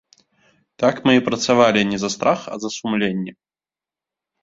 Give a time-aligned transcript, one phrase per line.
[0.83, 3.41] Так мы і працавалі, не за страх, а за сумленне.